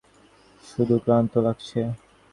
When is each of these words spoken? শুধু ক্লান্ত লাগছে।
শুধু 0.63 0.95
ক্লান্ত 1.03 1.33
লাগছে। 1.37 1.79